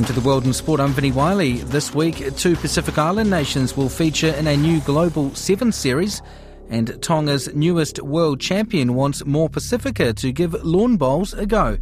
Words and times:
Welcome 0.00 0.14
to 0.14 0.20
the 0.22 0.26
World 0.26 0.46
in 0.46 0.54
Sport. 0.54 0.80
I'm 0.80 0.94
Vinnie 0.94 1.12
Wiley. 1.12 1.58
This 1.58 1.94
week, 1.94 2.34
two 2.34 2.56
Pacific 2.56 2.96
Island 2.96 3.28
nations 3.28 3.76
will 3.76 3.90
feature 3.90 4.32
in 4.32 4.46
a 4.46 4.56
new 4.56 4.80
Global 4.80 5.34
7 5.34 5.72
series, 5.72 6.22
and 6.70 6.88
Tonga's 7.02 7.54
newest 7.54 8.02
world 8.02 8.40
champion 8.40 8.94
wants 8.94 9.26
more 9.26 9.50
Pasifika 9.50 10.16
to 10.16 10.32
give 10.32 10.54
lawn 10.64 10.96
bowls 10.96 11.34
a 11.34 11.44
go. 11.44 11.76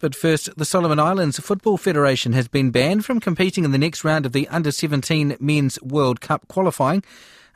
But 0.00 0.16
first, 0.16 0.50
the 0.56 0.64
Solomon 0.64 0.98
Islands 0.98 1.38
Football 1.38 1.76
Federation 1.76 2.32
has 2.32 2.48
been 2.48 2.72
banned 2.72 3.04
from 3.04 3.20
competing 3.20 3.64
in 3.64 3.70
the 3.70 3.78
next 3.78 4.02
round 4.02 4.26
of 4.26 4.32
the 4.32 4.48
Under 4.48 4.72
17 4.72 5.36
Men's 5.38 5.80
World 5.82 6.20
Cup 6.20 6.48
qualifying 6.48 7.04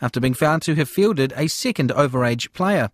after 0.01 0.21
being 0.21 0.35
found 0.35 0.63
to 0.63 0.77
have 0.77 0.89
fielded 0.89 1.33
a 1.35 1.49
second 1.49 1.91
overage 1.91 2.53
player. 2.53 2.93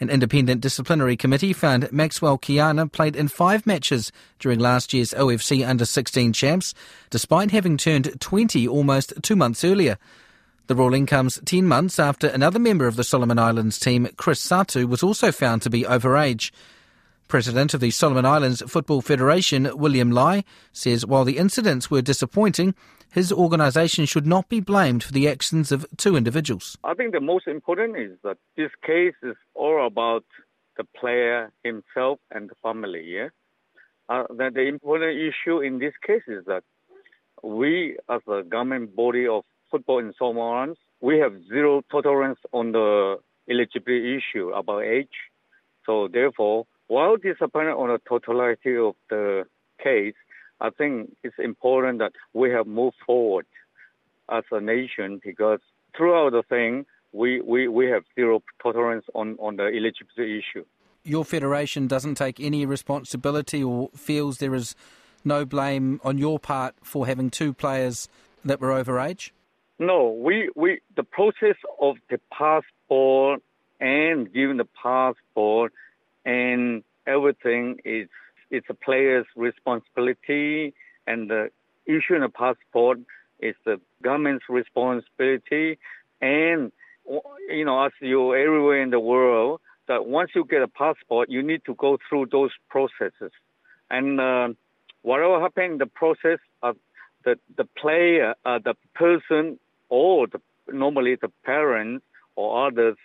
An 0.00 0.10
independent 0.10 0.60
disciplinary 0.60 1.16
committee 1.16 1.52
found 1.52 1.92
Maxwell 1.92 2.38
Kiana 2.38 2.90
played 2.90 3.14
in 3.14 3.28
five 3.28 3.66
matches 3.66 4.10
during 4.38 4.58
last 4.58 4.92
year's 4.92 5.12
OFC 5.12 5.66
under 5.66 5.84
16 5.84 6.32
champs, 6.32 6.74
despite 7.10 7.50
having 7.52 7.76
turned 7.76 8.20
20 8.20 8.66
almost 8.66 9.12
two 9.22 9.36
months 9.36 9.64
earlier. 9.64 9.98
The 10.66 10.74
ruling 10.74 11.06
comes 11.06 11.40
10 11.44 11.66
months 11.66 11.98
after 11.98 12.28
another 12.28 12.58
member 12.58 12.86
of 12.86 12.96
the 12.96 13.04
Solomon 13.04 13.38
Islands 13.38 13.78
team, 13.78 14.08
Chris 14.16 14.44
Satu, 14.44 14.88
was 14.88 15.02
also 15.02 15.30
found 15.30 15.62
to 15.62 15.70
be 15.70 15.82
overage. 15.82 16.50
President 17.28 17.72
of 17.72 17.80
the 17.80 17.90
Solomon 17.90 18.26
Islands 18.26 18.62
Football 18.66 19.02
Federation, 19.02 19.70
William 19.74 20.10
Lai, 20.10 20.44
says 20.72 21.06
while 21.06 21.24
the 21.24 21.38
incidents 21.38 21.90
were 21.90 22.02
disappointing, 22.02 22.74
his 23.12 23.32
organisation 23.32 24.06
should 24.06 24.26
not 24.26 24.48
be 24.48 24.60
blamed 24.60 25.02
for 25.04 25.12
the 25.12 25.28
actions 25.28 25.70
of 25.70 25.86
two 25.96 26.16
individuals. 26.16 26.76
I 26.82 26.94
think 26.94 27.12
the 27.12 27.20
most 27.20 27.46
important 27.46 27.96
is 27.96 28.12
that 28.24 28.38
this 28.56 28.70
case 28.84 29.14
is 29.22 29.36
all 29.54 29.86
about 29.86 30.24
the 30.76 30.84
player 30.98 31.52
himself 31.62 32.18
and 32.30 32.48
the 32.50 32.54
family. 32.62 33.04
Yeah, 33.04 33.28
uh, 34.08 34.24
the, 34.28 34.50
the 34.52 34.66
important 34.66 35.16
issue 35.18 35.60
in 35.60 35.78
this 35.78 35.94
case 36.06 36.26
is 36.26 36.44
that 36.46 36.64
we, 37.42 37.96
as 38.08 38.20
a 38.28 38.42
government 38.42 38.96
body 38.96 39.26
of 39.26 39.44
football 39.70 39.98
in 39.98 40.12
Solomon 40.18 40.76
we 41.02 41.18
have 41.18 41.32
zero 41.48 41.82
tolerance 41.90 42.38
on 42.52 42.72
the 42.72 43.16
eligibility 43.50 44.16
issue 44.16 44.50
about 44.50 44.84
age. 44.84 45.18
So 45.84 46.08
therefore, 46.10 46.66
while 46.86 47.16
disappointed 47.16 47.72
on 47.72 47.88
the 47.88 48.00
totality 48.08 48.76
of 48.76 48.94
the 49.10 49.44
case, 49.82 50.14
I 50.62 50.70
think 50.70 51.16
it's 51.24 51.34
important 51.38 51.98
that 51.98 52.12
we 52.32 52.50
have 52.50 52.68
moved 52.68 52.96
forward 53.04 53.46
as 54.30 54.44
a 54.52 54.60
nation 54.60 55.20
because 55.22 55.58
throughout 55.96 56.30
the 56.30 56.44
thing, 56.44 56.86
we, 57.12 57.40
we, 57.40 57.66
we 57.66 57.86
have 57.86 58.04
zero 58.14 58.42
tolerance 58.62 59.04
on, 59.12 59.36
on 59.40 59.56
the 59.56 59.64
eligibility 59.64 60.38
issue. 60.38 60.64
Your 61.02 61.24
federation 61.24 61.88
doesn't 61.88 62.14
take 62.14 62.38
any 62.38 62.64
responsibility 62.64 63.62
or 63.62 63.90
feels 63.96 64.38
there 64.38 64.54
is 64.54 64.76
no 65.24 65.44
blame 65.44 66.00
on 66.04 66.16
your 66.16 66.38
part 66.38 66.76
for 66.80 67.08
having 67.08 67.28
two 67.28 67.52
players 67.52 68.08
that 68.44 68.60
were 68.60 68.70
overage? 68.70 69.32
No, 69.80 70.10
we, 70.10 70.48
we 70.54 70.80
the 70.96 71.02
process 71.02 71.56
of 71.80 71.96
the 72.08 72.20
passport 72.30 73.42
and 73.80 74.32
giving 74.32 74.58
the 74.58 74.68
passport 74.80 75.72
and 76.24 76.84
everything 77.04 77.78
is 77.84 78.08
it's 78.52 78.66
a 78.68 78.74
player's 78.74 79.26
responsibility, 79.34 80.74
and 81.06 81.28
the 81.28 81.50
issuing 81.86 82.22
a 82.22 82.28
passport 82.28 82.98
is 83.40 83.56
the 83.64 83.80
government's 84.02 84.44
responsibility. 84.48 85.78
And 86.20 86.70
you 87.48 87.64
know, 87.64 87.84
as 87.84 87.92
you're 88.00 88.36
everywhere 88.36 88.80
in 88.82 88.90
the 88.90 89.00
world, 89.00 89.60
that 89.88 90.06
once 90.06 90.30
you 90.34 90.44
get 90.44 90.62
a 90.62 90.68
passport, 90.68 91.30
you 91.30 91.42
need 91.42 91.62
to 91.64 91.74
go 91.74 91.98
through 92.08 92.26
those 92.30 92.50
processes. 92.68 93.32
And 93.90 94.20
uh, 94.20 94.48
whatever 95.00 95.40
happened 95.40 95.72
in 95.72 95.78
the 95.78 95.86
process, 95.86 96.38
of 96.62 96.76
the 97.24 97.38
the 97.56 97.64
player, 97.64 98.34
uh, 98.44 98.58
the 98.62 98.74
person, 98.94 99.58
or 99.88 100.26
the, 100.26 100.40
normally 100.72 101.16
the 101.16 101.32
parents 101.44 102.04
or 102.36 102.66
others 102.66 102.96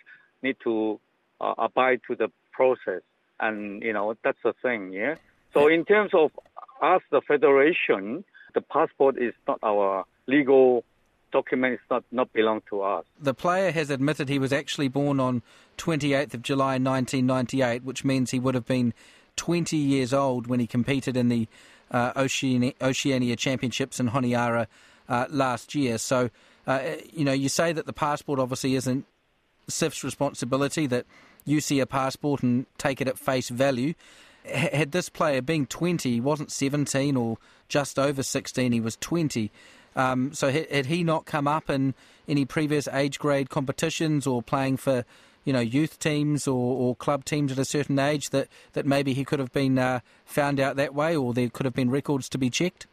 need 0.42 0.56
to 0.64 1.00
uh, 1.40 1.54
abide 1.58 2.00
to 2.08 2.14
the 2.14 2.30
process. 2.52 3.02
And 3.40 3.82
you 3.82 3.92
know, 3.92 4.14
that's 4.22 4.38
the 4.44 4.54
thing, 4.62 4.92
yeah. 4.92 5.16
So 5.58 5.68
in 5.68 5.84
terms 5.84 6.10
of 6.14 6.30
us, 6.82 7.02
the 7.10 7.20
federation, 7.26 8.24
the 8.54 8.60
passport 8.60 9.16
is 9.18 9.34
not 9.46 9.58
our 9.62 10.04
legal 10.26 10.84
document. 11.32 11.74
It's 11.74 11.82
not, 11.90 12.04
not 12.12 12.32
belong 12.32 12.62
to 12.70 12.82
us. 12.82 13.04
The 13.20 13.34
player 13.34 13.70
has 13.72 13.90
admitted 13.90 14.28
he 14.28 14.38
was 14.38 14.52
actually 14.52 14.88
born 14.88 15.20
on 15.20 15.42
28th 15.76 16.34
of 16.34 16.42
July 16.42 16.78
1998, 16.78 17.84
which 17.84 18.04
means 18.04 18.30
he 18.30 18.38
would 18.38 18.54
have 18.54 18.66
been 18.66 18.94
20 19.36 19.76
years 19.76 20.12
old 20.12 20.46
when 20.46 20.60
he 20.60 20.66
competed 20.66 21.16
in 21.16 21.28
the 21.28 21.48
uh, 21.90 22.12
Oceania, 22.16 22.72
Oceania 22.80 23.36
Championships 23.36 23.98
in 23.98 24.10
Honiara 24.10 24.66
uh, 25.08 25.26
last 25.30 25.74
year. 25.74 25.98
So, 25.98 26.30
uh, 26.66 26.80
you 27.12 27.24
know, 27.24 27.32
you 27.32 27.48
say 27.48 27.72
that 27.72 27.86
the 27.86 27.92
passport 27.92 28.38
obviously 28.38 28.74
isn't 28.74 29.06
SIF's 29.68 30.04
responsibility, 30.04 30.86
that 30.86 31.06
you 31.44 31.60
see 31.60 31.80
a 31.80 31.86
passport 31.86 32.42
and 32.42 32.66
take 32.76 33.00
it 33.00 33.08
at 33.08 33.18
face 33.18 33.48
value 33.48 33.94
had 34.50 34.92
this 34.92 35.08
player 35.08 35.42
being 35.42 35.66
20, 35.66 36.10
he 36.10 36.20
wasn't 36.20 36.50
17 36.50 37.16
or 37.16 37.38
just 37.68 37.98
over 37.98 38.22
16, 38.22 38.72
he 38.72 38.80
was 38.80 38.96
20. 38.96 39.50
Um, 39.96 40.32
so 40.32 40.50
had, 40.50 40.70
had, 40.70 40.86
he 40.86 41.02
not 41.02 41.26
come 41.26 41.48
up 41.48 41.68
in 41.68 41.94
any 42.28 42.44
previous 42.44 42.86
age 42.88 43.18
grade 43.18 43.50
competitions 43.50 44.26
or 44.26 44.42
playing 44.42 44.76
for, 44.76 45.04
you 45.44 45.52
know, 45.52 45.60
youth 45.60 45.98
teams 45.98 46.46
or, 46.46 46.76
or 46.76 46.96
club 46.96 47.24
teams 47.24 47.50
at 47.50 47.58
a 47.58 47.64
certain 47.64 47.98
age 47.98 48.30
that, 48.30 48.48
that 48.74 48.86
maybe 48.86 49.12
he 49.12 49.24
could 49.24 49.40
have 49.40 49.52
been 49.52 49.78
uh, 49.78 50.00
found 50.24 50.60
out 50.60 50.76
that 50.76 50.94
way 50.94 51.16
or 51.16 51.34
there 51.34 51.48
could 51.48 51.66
have 51.66 51.74
been 51.74 51.90
records 51.90 52.28
to 52.28 52.38
be 52.38 52.48
checked? 52.50 52.86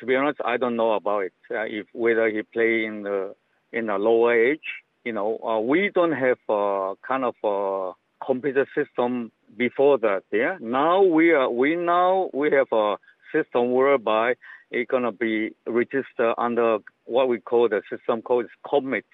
To 0.00 0.06
be 0.06 0.14
honest, 0.14 0.40
I 0.44 0.56
don't 0.56 0.76
know 0.76 0.92
about 0.92 1.24
it. 1.24 1.32
Uh, 1.50 1.62
if 1.62 1.86
whether 1.92 2.28
he 2.28 2.42
played 2.42 2.84
in 2.84 3.02
the 3.02 3.34
in 3.72 3.90
a 3.90 3.98
lower 3.98 4.32
age, 4.32 4.62
you 5.04 5.12
know, 5.12 5.38
uh, 5.38 5.58
we 5.58 5.90
don't 5.92 6.12
have 6.12 6.38
a 6.48 6.94
kind 7.06 7.24
of 7.24 7.34
a 7.44 7.92
computer 8.24 8.66
system 8.74 9.32
before 9.56 9.98
that. 9.98 10.22
Yeah. 10.32 10.56
Now 10.60 11.02
we 11.02 11.30
are 11.32 11.50
we 11.50 11.76
now 11.76 12.30
we 12.32 12.50
have 12.52 12.68
a 12.72 12.96
system 13.32 13.72
whereby 13.72 14.34
it's 14.70 14.90
gonna 14.90 15.12
be 15.12 15.50
registered 15.66 16.34
under 16.36 16.78
what 17.04 17.28
we 17.28 17.40
call 17.40 17.68
the 17.68 17.82
system 17.90 18.22
called 18.22 18.46
COMET. 18.66 19.04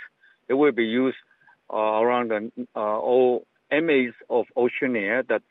It 0.49 0.55
will 0.55 0.73
be 0.73 0.85
used 0.85 1.17
uh, 1.73 1.77
around 1.77 2.31
the 2.31 2.51
uh, 2.77 2.81
all 2.81 3.47
MAs 3.71 4.15
of 4.29 4.47
Oceania 4.57 5.23
that 5.29 5.43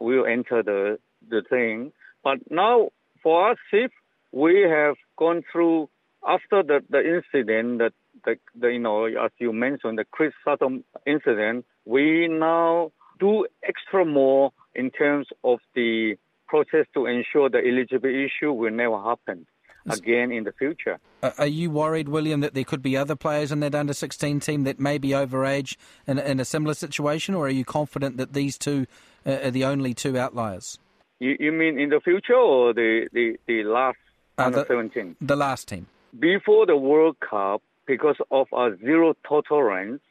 will 0.00 0.26
enter 0.26 0.62
the 0.62 0.98
the 1.28 1.42
thing. 1.48 1.92
But 2.22 2.38
now 2.50 2.90
for 3.22 3.50
us, 3.50 3.58
if 3.72 3.90
we 4.32 4.62
have 4.68 4.96
gone 5.16 5.42
through 5.50 5.88
after 6.26 6.62
the, 6.62 6.80
the 6.90 7.00
incident 7.00 7.78
that 7.78 7.92
the, 8.24 8.36
the, 8.58 8.68
you 8.68 8.78
know 8.78 9.06
as 9.06 9.30
you 9.38 9.52
mentioned 9.52 9.98
the 9.98 10.04
Chris 10.04 10.32
Sutton 10.44 10.84
incident, 11.06 11.64
we 11.84 12.28
now 12.28 12.92
do 13.18 13.46
extra 13.62 14.04
more 14.04 14.52
in 14.74 14.90
terms 14.90 15.26
of 15.44 15.58
the 15.74 16.16
process 16.46 16.86
to 16.94 17.06
ensure 17.06 17.50
the 17.50 17.58
eligibility 17.58 18.24
issue 18.24 18.52
will 18.52 18.70
never 18.70 19.00
happen 19.00 19.46
again 19.90 20.30
in 20.30 20.44
the 20.44 20.52
future. 20.52 20.98
Are 21.22 21.46
you 21.46 21.70
worried, 21.70 22.08
William, 22.08 22.40
that 22.40 22.54
there 22.54 22.64
could 22.64 22.82
be 22.82 22.96
other 22.96 23.16
players 23.16 23.52
in 23.52 23.60
that 23.60 23.74
under 23.74 23.92
16 23.92 24.40
team 24.40 24.64
that 24.64 24.78
may 24.78 24.98
be 24.98 25.10
overage 25.10 25.76
in, 26.06 26.18
in 26.18 26.40
a 26.40 26.44
similar 26.44 26.74
situation, 26.74 27.34
or 27.34 27.46
are 27.46 27.50
you 27.50 27.64
confident 27.64 28.16
that 28.18 28.32
these 28.32 28.58
two 28.58 28.86
uh, 29.26 29.38
are 29.44 29.50
the 29.50 29.64
only 29.64 29.94
two 29.94 30.18
outliers? 30.18 30.78
You, 31.20 31.36
you, 31.40 31.52
mean 31.52 31.78
in 31.78 31.88
the 31.88 32.00
future 32.00 32.34
or 32.34 32.72
the, 32.72 33.08
the, 33.12 33.36
the 33.46 33.64
last 33.64 33.98
uh, 34.38 34.44
under 34.44 34.64
17? 34.66 35.16
The 35.20 35.36
last 35.36 35.68
team. 35.68 35.86
Before 36.18 36.66
the 36.66 36.76
World 36.76 37.16
Cup, 37.20 37.62
because 37.86 38.16
of 38.30 38.46
our 38.52 38.76
zero 38.78 39.14
tolerance, 39.26 40.02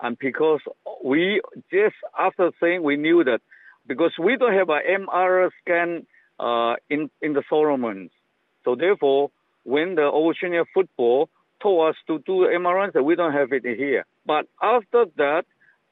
and 0.00 0.18
because 0.18 0.60
we 1.04 1.40
just 1.70 1.96
after 2.18 2.50
saying 2.60 2.82
we 2.82 2.96
knew 2.96 3.24
that 3.24 3.40
because 3.86 4.12
we 4.18 4.36
don't 4.36 4.54
have 4.54 4.68
a 4.68 4.80
MR 4.80 5.50
scan 5.62 6.06
uh, 6.38 6.76
in 6.90 7.10
in 7.22 7.32
the 7.32 7.42
Solomons. 7.48 8.10
So 8.64 8.74
therefore, 8.74 9.30
when 9.64 9.94
the 9.94 10.02
Oceania 10.02 10.64
football 10.74 11.28
told 11.62 11.90
us 11.90 11.96
to 12.06 12.18
do 12.20 12.46
MRIs, 12.46 13.02
we 13.02 13.16
don't 13.16 13.32
have 13.32 13.52
it 13.52 13.64
here. 13.64 14.04
But 14.26 14.46
after 14.62 15.06
that, 15.16 15.44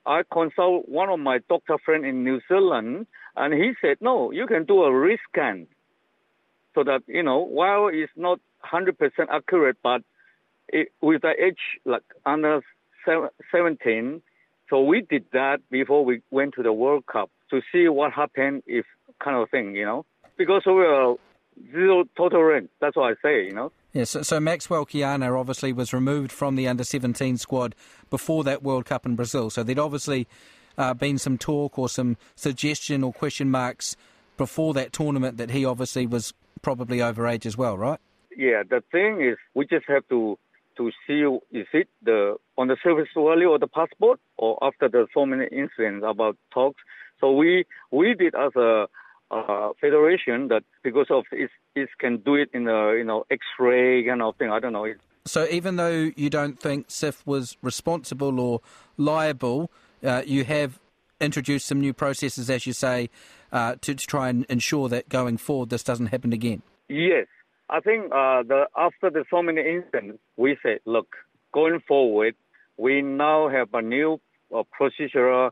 I 0.04 0.22
consult 0.32 0.88
one 0.88 1.08
of 1.08 1.18
my 1.18 1.38
doctor 1.48 1.78
friend 1.84 2.04
in 2.04 2.22
New 2.22 2.40
Zealand, 2.48 3.06
and 3.36 3.52
he 3.52 3.72
said, 3.80 3.96
no, 4.00 4.30
you 4.30 4.46
can 4.46 4.64
do 4.64 4.84
a 4.84 4.94
wrist 4.96 5.22
scan. 5.32 5.66
So 6.74 6.84
that, 6.84 7.02
you 7.06 7.22
know, 7.22 7.38
while 7.38 7.88
it's 7.88 8.12
not 8.16 8.38
100% 8.72 8.94
accurate, 9.30 9.78
but 9.82 10.02
it, 10.68 10.92
with 11.00 11.22
the 11.22 11.32
age 11.42 11.80
like 11.84 12.02
under 12.24 12.60
17, 13.52 14.22
so 14.68 14.82
we 14.82 15.02
did 15.02 15.24
that 15.32 15.58
before 15.70 16.04
we 16.04 16.22
went 16.30 16.54
to 16.54 16.62
the 16.62 16.72
World 16.72 17.04
Cup 17.06 17.30
to 17.50 17.60
see 17.72 17.88
what 17.88 18.12
happened 18.12 18.62
if 18.66 18.84
kind 19.22 19.36
of 19.36 19.48
thing, 19.50 19.74
you 19.74 19.84
know, 19.84 20.04
because 20.36 20.62
we 20.66 20.72
are 20.72 21.14
zero 21.72 22.04
total 22.16 22.42
rent. 22.42 22.70
That's 22.80 22.96
what 22.96 23.12
I 23.12 23.14
say, 23.22 23.46
you 23.46 23.52
know. 23.52 23.72
Yes, 23.92 24.14
yeah, 24.14 24.20
so, 24.20 24.22
so, 24.22 24.40
Maxwell 24.40 24.84
Kiana 24.84 25.38
obviously 25.38 25.72
was 25.72 25.92
removed 25.92 26.30
from 26.30 26.56
the 26.56 26.68
under 26.68 26.84
17 26.84 27.38
squad 27.38 27.74
before 28.10 28.44
that 28.44 28.62
World 28.62 28.84
Cup 28.84 29.06
in 29.06 29.16
Brazil. 29.16 29.48
So 29.48 29.62
there'd 29.62 29.78
obviously 29.78 30.26
uh, 30.76 30.92
been 30.92 31.18
some 31.18 31.38
talk 31.38 31.78
or 31.78 31.88
some 31.88 32.16
suggestion 32.34 33.02
or 33.02 33.12
question 33.12 33.50
marks 33.50 33.96
before 34.36 34.74
that 34.74 34.92
tournament 34.92 35.38
that 35.38 35.50
he 35.50 35.64
obviously 35.64 36.06
was 36.06 36.34
probably 36.60 36.98
overage 36.98 37.46
as 37.46 37.56
well, 37.56 37.78
right? 37.78 37.98
Yeah, 38.36 38.62
the 38.68 38.82
thing 38.92 39.22
is, 39.22 39.38
we 39.54 39.66
just 39.66 39.86
have 39.88 40.06
to 40.08 40.38
to 40.76 40.90
see 41.06 41.22
is 41.56 41.66
it 41.72 41.88
the 42.02 42.36
on 42.58 42.68
the 42.68 42.76
service 42.82 43.08
value 43.14 43.52
of 43.52 43.60
the 43.60 43.66
passport 43.66 44.20
or 44.36 44.58
after 44.62 44.88
the 44.88 45.06
so 45.14 45.26
many 45.26 45.46
incidents 45.52 46.04
about 46.08 46.36
talks. 46.52 46.80
So 47.20 47.32
we 47.32 47.64
we 47.90 48.14
did 48.14 48.34
as 48.34 48.54
a 48.56 48.86
uh, 49.30 49.70
federation 49.80 50.48
that 50.48 50.62
because 50.82 51.06
of 51.10 51.24
it, 51.32 51.50
it 51.74 51.88
can 51.98 52.18
do 52.18 52.34
it 52.34 52.50
in 52.52 52.68
a 52.68 52.94
you 52.94 53.04
know 53.04 53.24
X-ray 53.30 54.04
kind 54.06 54.22
of 54.22 54.36
thing. 54.36 54.50
I 54.50 54.60
don't 54.60 54.72
know. 54.72 54.86
So 55.24 55.46
even 55.50 55.76
though 55.76 56.12
you 56.14 56.30
don't 56.30 56.60
think 56.60 56.86
SIF 56.88 57.26
was 57.26 57.56
responsible 57.60 58.38
or 58.38 58.60
liable, 58.96 59.70
uh, 60.04 60.22
you 60.24 60.44
have 60.44 60.78
introduced 61.20 61.66
some 61.66 61.80
new 61.80 61.92
processes, 61.92 62.48
as 62.48 62.66
you 62.66 62.72
say, 62.72 63.10
uh, 63.50 63.74
to, 63.80 63.94
to, 63.94 64.06
try 64.06 64.28
and 64.28 64.44
ensure 64.48 64.88
that 64.88 65.08
going 65.08 65.36
forward 65.36 65.70
this 65.70 65.82
doesn't 65.82 66.06
happen 66.06 66.32
again. 66.32 66.62
Yes, 66.88 67.26
I 67.68 67.80
think 67.80 68.06
uh, 68.12 68.42
the 68.42 68.66
after 68.76 69.10
the 69.10 69.24
so 69.30 69.42
many 69.42 69.60
incidents, 69.60 70.18
we 70.36 70.56
said, 70.62 70.78
look, 70.84 71.16
going 71.52 71.80
forward, 71.86 72.34
we 72.76 73.02
now 73.02 73.48
have 73.48 73.68
a 73.74 73.82
new 73.82 74.20
uh, 74.54 74.62
procedure 74.70 75.50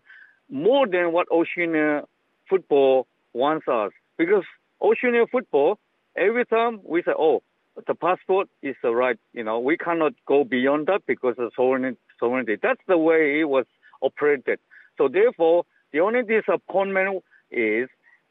more 0.51 0.87
than 0.87 1.13
what 1.13 1.27
Oceania 1.31 2.03
football 2.49 3.07
wants 3.33 3.67
us. 3.67 3.91
Because 4.17 4.45
Oceania 4.81 5.25
football, 5.31 5.79
every 6.17 6.45
time 6.47 6.81
we 6.85 7.03
say, 7.03 7.13
oh, 7.19 7.43
the 7.89 7.95
passport 7.95 8.49
is 8.63 8.77
the 8.83 8.95
right, 8.95 9.19
you 9.33 9.43
know, 9.43 9.59
we 9.59 9.77
cannot 9.77 10.13
go 10.27 10.45
beyond 10.45 10.87
that 10.87 11.03
because 11.07 11.35
of 11.39 11.53
sovereignty. 11.57 12.57
That's 12.63 12.81
the 12.87 12.99
way 12.99 13.41
it 13.41 13.49
was 13.49 13.67
operated. 14.01 14.61
So 14.97 15.09
therefore, 15.09 15.65
the 15.93 16.01
only 16.01 16.23
disappointment 16.23 17.25
is 17.51 17.89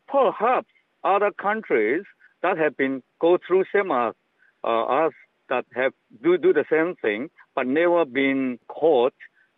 perhaps 0.08 0.68
other 1.04 1.32
countries 1.32 2.04
that 2.42 2.58
have 2.58 2.78
been 2.78 3.04
go 3.24 3.38
through 3.46 3.64
same 3.74 3.90
as 3.92 4.14
uh, 4.66 4.84
us 5.04 5.14
that 5.50 5.66
have 5.80 5.94
do 6.24 6.38
do 6.38 6.52
the 6.60 6.66
same 6.70 6.96
thing 7.04 7.30
but 7.56 7.66
never 7.66 8.04
been 8.06 8.60
caught. 8.68 9.14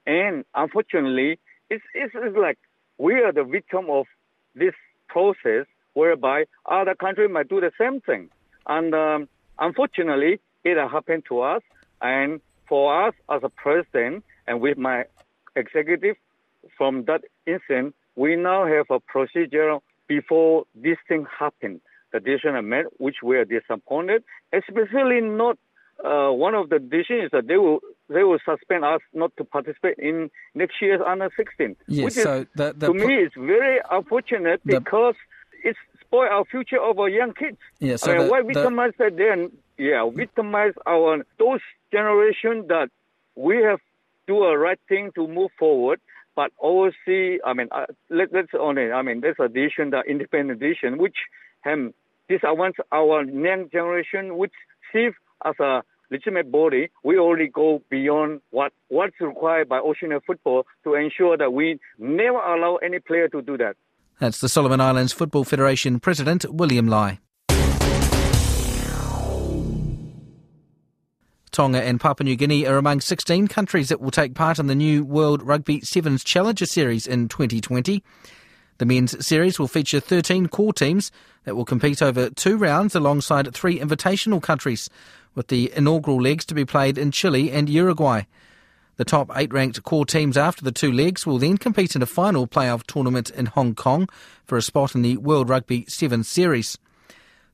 And 0.06 0.45
unfortunately, 0.53 1.39
it's, 1.69 1.83
it's, 1.94 2.13
it's 2.15 2.38
like 2.38 2.59
we 2.97 3.13
are 3.23 3.33
the 3.39 3.44
victim 3.44 3.85
of 3.89 4.06
this 4.53 4.75
process 5.07 5.65
whereby 5.94 6.45
other 6.77 6.94
countries 6.94 7.29
might 7.31 7.50
do 7.50 7.59
the 7.59 7.71
same 7.81 8.01
thing. 8.01 8.29
And 8.67 8.94
um, 8.94 9.29
unfortunately, 9.57 10.39
it 10.63 10.77
happened 10.77 11.23
to 11.29 11.41
us. 11.41 11.63
And 12.01 12.41
for 12.69 13.07
us 13.07 13.15
as 13.29 13.41
a 13.44 13.50
president 13.50 14.23
and 14.47 14.62
with 14.62 14.77
my 14.77 15.06
executive 15.56 16.17
from 16.77 17.06
that 17.06 17.21
incident, 17.47 17.95
we 18.15 18.35
now 18.35 18.67
have 18.67 18.88
a 18.89 19.00
procedure 19.00 19.77
before 20.07 20.65
this 20.75 20.97
thing 21.07 21.25
happened. 21.39 21.81
Decision 22.19 22.69
made, 22.69 22.85
which 22.97 23.17
we 23.23 23.38
are 23.38 23.45
disappointed, 23.45 24.23
especially 24.53 25.21
not 25.21 25.57
uh, 26.03 26.29
one 26.29 26.56
of 26.56 26.69
the 26.69 26.79
decisions 26.79 27.31
that 27.31 27.47
they 27.47 27.57
will 27.57 27.79
they 28.09 28.23
will 28.23 28.39
suspend 28.45 28.83
us 28.83 29.01
not 29.13 29.35
to 29.38 29.44
participate 29.44 29.97
in 29.97 30.29
next 30.53 30.75
year's 30.81 31.01
under 31.06 31.29
16. 31.35 31.75
Yes, 31.88 32.15
so 32.15 32.41
is, 32.41 32.47
the, 32.56 32.73
the 32.77 32.88
to 32.88 32.94
me 32.94 33.15
it's 33.15 33.35
very 33.35 33.79
unfortunate 33.89 34.62
the, 34.65 34.79
because 34.79 35.15
it's 35.63 35.79
spoil 36.01 36.27
our 36.29 36.45
future 36.45 36.81
of 36.81 37.00
our 37.00 37.09
young 37.09 37.33
kids. 37.33 37.57
Yeah, 37.79 37.95
so 37.95 38.12
I 38.12 38.17
mean, 38.19 38.29
why 38.29 38.41
victimize 38.41 38.94
the, 38.97 39.09
then? 39.09 39.51
Yeah, 39.77 40.09
victimize 40.13 40.73
our 40.85 41.25
those 41.39 41.62
generation 41.91 42.67
that 42.67 42.89
we 43.35 43.57
have 43.63 43.79
do 44.27 44.44
a 44.44 44.57
right 44.57 44.79
thing 44.88 45.12
to 45.15 45.27
move 45.27 45.51
forward. 45.57 46.00
But 46.35 46.51
oversee, 46.59 47.39
I 47.45 47.53
mean, 47.53 47.69
uh, 47.71 47.85
let, 48.09 48.33
let's 48.33 48.50
only, 48.59 48.91
I 48.91 49.01
mean, 49.03 49.21
there's 49.21 49.38
a 49.39 49.47
decision, 49.47 49.91
the 49.91 50.01
independent 50.01 50.59
decision, 50.59 50.97
which 50.97 51.15
um, 52.30 52.38
disadvantage 52.38 52.86
our 52.92 53.25
next 53.25 53.72
generation, 53.72 54.38
which 54.38 54.54
see 54.92 55.10
as 55.44 55.56
a 55.60 55.81
legitimate 56.12 56.51
body, 56.51 56.89
we 57.04 57.18
already 57.18 57.48
go 57.48 57.81
beyond 57.89 58.42
what 58.51 58.74
what's 58.89 59.16
required 59.19 59.69
by 59.69 59.80
Oceania 59.80 60.19
football 60.25 60.66
to 60.83 60.95
ensure 60.95 61.38
that 61.38 61.54
we 61.54 61.80
never 61.98 62.38
allow 62.38 62.77
any 62.77 63.00
player 63.00 63.27
to 63.30 63.42
do 63.42 63.57
that. 63.57 63.75
That's 64.19 64.39
the 64.39 64.50
Solomon 64.50 64.80
Islands 64.80 65.12
Football 65.12 65.44
Federation 65.44 66.00
President 66.00 66.45
William 66.50 66.88
Lai. 66.88 67.19
Tonga 71.51 71.81
and 71.81 72.01
Papua 72.01 72.25
New 72.25 72.36
Guinea 72.36 72.68
are 72.68 72.77
among 72.77 73.00
16 73.00 73.48
countries 73.48 73.88
that 73.88 74.01
will 74.01 74.12
take 74.12 74.36
part 74.36 74.60
in 74.60 74.68
the 74.68 74.75
new 74.75 75.06
World 75.06 75.42
Rugby 75.42 75.80
Sevens 75.81 76.22
Challenger 76.22 76.66
Series 76.66 77.07
in 77.07 77.30
2020. 77.30 78.04
The 78.77 78.86
men's 78.86 79.25
series 79.25 79.57
will 79.57 79.69
feature 79.69 80.01
13 80.01 80.48
core 80.48 80.74
teams 80.74 81.12
that 81.45 81.56
will 81.56 81.66
compete 81.66 82.01
over 82.01 82.30
two 82.30 82.57
rounds 82.57 82.94
alongside 82.94 83.54
three 83.54 83.80
invitational 83.80 84.42
countries, 84.42 84.89
with 85.33 85.48
the 85.48 85.72
inaugural 85.75 86.22
legs 86.22 86.45
to 86.45 86.54
be 86.54 86.66
played 86.66 86.98
in 86.98 87.12
Chile 87.12 87.51
and 87.51 87.69
Uruguay. 87.69 88.24
The 88.98 89.06
top 89.06 89.30
eight 89.36 89.54
ranked 89.54 89.83
core 89.83 90.06
teams 90.06 90.38
after 90.38 90.63
the 90.63 90.72
two 90.72 90.92
legs 90.92 91.25
will 91.25 91.38
then 91.38 91.57
compete 91.57 91.95
in 91.95 92.01
a 92.01 92.06
final 92.06 92.48
playoff 92.48 92.83
tournament 92.83 93.30
in 93.30 93.45
Hong 93.48 93.75
Kong 93.75 94.07
for 94.45 94.57
a 94.57 94.62
spot 94.62 94.95
in 94.95 95.01
the 95.01 95.18
World 95.18 95.50
Rugby 95.50 95.86
Sevens 95.88 96.29
Series. 96.29 96.77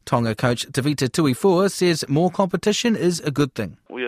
Tonga 0.06 0.36
coach 0.36 0.68
Tevita 0.68 1.08
Tuifua 1.08 1.72
says 1.72 2.06
more 2.08 2.32
competition 2.32 2.96
is 2.96 3.20
a 3.20 3.32
good 3.32 3.54
thing. 3.54 3.78
We 3.90 4.06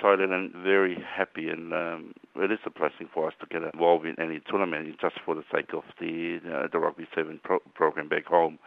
excited 0.00 0.32
and 0.32 0.52
very 0.52 0.96
happy, 1.16 1.48
and 1.48 1.72
um, 1.74 2.14
it 2.36 2.50
is 2.50 2.58
a 2.64 2.70
blessing 2.70 3.08
for 3.12 3.28
us 3.28 3.34
to 3.40 3.46
get 3.46 3.62
involved 3.62 4.06
in 4.06 4.18
any 4.18 4.40
tournament 4.48 4.96
just 5.00 5.16
for 5.24 5.34
the 5.34 5.42
sake 5.52 5.74
of 5.74 5.82
the 6.00 6.38
uh, 6.46 6.68
the 6.72 6.78
rugby 6.78 7.06
seven 7.14 7.38
pro- 7.44 7.58
program 7.74 8.08
back 8.08 8.24
home. 8.24 8.58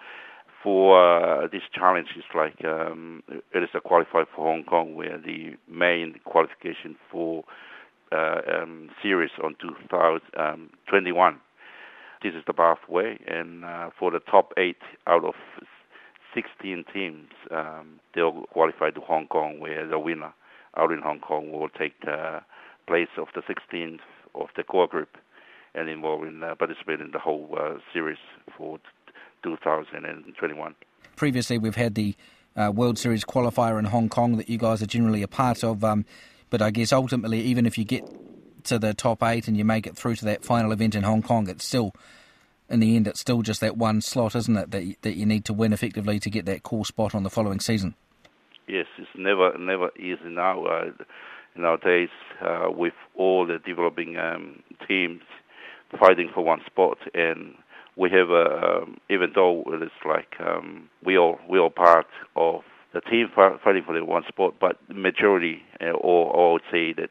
For 0.63 0.93
uh, 0.95 1.47
this 1.51 1.63
challenge, 1.73 2.09
it's 2.15 2.27
like 2.35 2.63
um, 2.63 3.23
it 3.27 3.63
is 3.63 3.69
a 3.73 3.79
qualifier 3.79 4.25
for 4.35 4.45
Hong 4.45 4.63
Kong, 4.63 4.95
where 4.95 5.17
the 5.17 5.55
main 5.67 6.19
qualification 6.23 6.95
for 7.11 7.43
uh, 8.11 8.41
um, 8.61 8.89
series 9.01 9.31
on 9.43 9.55
2021. 9.59 11.33
Um, 11.33 11.39
this 12.21 12.33
is 12.35 12.43
the 12.45 12.53
pathway, 12.53 13.17
and 13.27 13.65
uh, 13.65 13.89
for 13.99 14.11
the 14.11 14.19
top 14.19 14.53
eight 14.57 14.77
out 15.07 15.25
of 15.25 15.33
16 16.35 16.85
teams, 16.93 17.29
um, 17.51 17.99
they'll 18.15 18.43
qualify 18.51 18.91
to 18.91 19.01
Hong 19.01 19.27
Kong, 19.27 19.59
where 19.59 19.85
the 19.87 19.99
winner 19.99 20.33
out 20.77 20.91
in 20.91 21.01
Hong 21.01 21.19
Kong 21.19 21.51
will 21.51 21.69
take 21.69 21.99
place 22.87 23.09
of 23.17 23.27
the 23.35 23.41
16th 23.41 23.99
of 24.35 24.47
the 24.55 24.63
core 24.63 24.87
group 24.87 25.17
and 25.75 25.89
involve 25.89 26.23
in 26.23 26.43
uh, 26.43 26.55
participate 26.55 26.99
in 27.01 27.11
the 27.11 27.19
whole 27.19 27.49
uh, 27.59 27.75
series 27.91 28.17
for 28.57 28.79
2021. 29.43 30.75
Previously, 31.15 31.57
we've 31.57 31.75
had 31.75 31.95
the 31.95 32.15
uh, 32.55 32.71
World 32.73 32.97
Series 32.97 33.25
qualifier 33.25 33.79
in 33.79 33.85
Hong 33.85 34.09
Kong 34.09 34.37
that 34.37 34.49
you 34.49 34.57
guys 34.57 34.81
are 34.81 34.87
generally 34.87 35.23
a 35.23 35.27
part 35.27 35.63
of, 35.63 35.83
um, 35.83 36.05
but 36.49 36.61
I 36.61 36.71
guess 36.71 36.93
ultimately, 36.93 37.41
even 37.41 37.65
if 37.65 37.77
you 37.77 37.85
get 37.85 38.03
to 38.65 38.79
the 38.79 38.93
top 38.93 39.23
eight 39.23 39.47
and 39.47 39.57
you 39.57 39.65
make 39.65 39.87
it 39.87 39.97
through 39.97 40.15
to 40.17 40.25
that 40.25 40.45
final 40.45 40.71
event 40.71 40.95
in 40.95 41.03
Hong 41.03 41.21
Kong, 41.21 41.49
it's 41.49 41.65
still 41.65 41.93
in 42.69 42.79
the 42.79 42.95
end, 42.95 43.07
it's 43.07 43.19
still 43.19 43.41
just 43.41 43.59
that 43.61 43.75
one 43.75 44.01
slot, 44.01 44.35
isn't 44.35 44.55
it, 44.55 44.71
that 44.71 44.95
that 45.01 45.15
you 45.15 45.25
need 45.25 45.45
to 45.45 45.53
win 45.53 45.73
effectively 45.73 46.19
to 46.19 46.29
get 46.29 46.45
that 46.45 46.63
core 46.63 46.85
spot 46.85 47.13
on 47.15 47.23
the 47.23 47.29
following 47.29 47.59
season. 47.59 47.95
Yes, 48.67 48.85
it's 48.97 49.09
never 49.15 49.57
never 49.57 49.89
easy 49.97 50.29
now. 50.29 50.65
Uh, 50.65 50.91
nowadays, 51.55 52.09
uh, 52.41 52.67
with 52.69 52.93
all 53.15 53.45
the 53.45 53.59
developing 53.65 54.17
um, 54.17 54.63
teams 54.87 55.21
fighting 55.99 56.29
for 56.33 56.43
one 56.43 56.61
spot, 56.65 56.97
and 57.13 57.55
we 57.97 58.09
have 58.09 58.29
a 58.29 58.81
um, 58.83 58.97
even 59.09 59.31
though 59.35 59.63
it's 59.67 59.91
like 60.05 60.33
um, 60.39 60.89
we 61.05 61.17
all 61.17 61.37
we 61.49 61.59
all 61.59 61.69
part 61.69 62.07
of 62.35 62.61
the 62.93 63.01
team 63.01 63.27
fighting 63.35 63.83
for 63.85 63.93
the 63.97 64.05
one 64.05 64.23
spot, 64.27 64.53
but 64.61 64.77
majority, 64.87 65.61
uh, 65.81 65.91
or, 65.91 66.31
or 66.33 66.49
I 66.49 66.53
would 66.53 66.61
say 66.71 66.93
that 66.93 67.09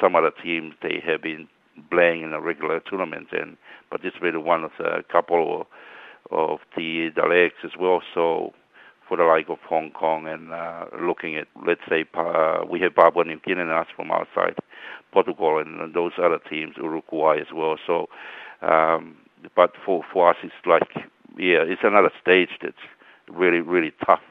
some 0.00 0.14
other 0.14 0.30
teams 0.42 0.74
they 0.82 1.02
have 1.06 1.22
been 1.22 1.48
playing 1.90 2.22
in 2.22 2.32
a 2.32 2.40
regular 2.40 2.80
tournament 2.80 3.28
and 3.32 3.56
participated 3.90 4.38
one 4.44 4.62
of 4.64 4.72
the 4.78 5.02
couple 5.10 5.66
of 6.30 6.60
the 6.76 7.10
legs 7.28 7.54
as 7.64 7.72
well. 7.78 8.02
So 8.14 8.52
for 9.12 9.18
the 9.18 9.24
like 9.24 9.50
of 9.50 9.58
Hong 9.68 9.90
Kong 9.90 10.26
and 10.26 10.50
uh, 10.50 10.86
looking 11.06 11.36
at 11.36 11.46
let's 11.66 11.82
say 11.86 12.06
uh, 12.14 12.64
we 12.66 12.80
have 12.80 12.94
Papua 12.94 13.24
New 13.26 13.38
Guinea 13.44 13.60
and 13.60 13.70
us 13.70 13.86
from 13.94 14.10
outside, 14.10 14.56
Portugal 15.12 15.58
and 15.58 15.94
those 15.94 16.12
other 16.16 16.38
teams, 16.48 16.76
Uruguay 16.78 17.36
as 17.38 17.48
well. 17.54 17.76
So, 17.86 18.06
um, 18.62 19.16
but 19.54 19.72
for 19.84 20.02
for 20.10 20.30
us 20.30 20.36
it's 20.42 20.54
like 20.64 20.88
yeah, 21.36 21.60
it's 21.60 21.82
another 21.84 22.10
stage 22.22 22.48
that's 22.62 22.74
really 23.28 23.60
really 23.60 23.92
tough 24.06 24.22